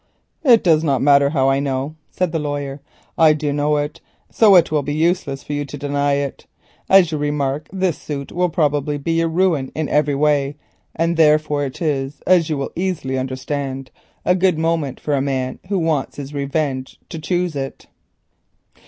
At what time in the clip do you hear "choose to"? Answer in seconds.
17.19-17.57